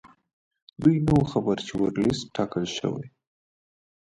[0.81, 3.07] دوی نه وو خبر چې ورلسټ ټاکل شوی.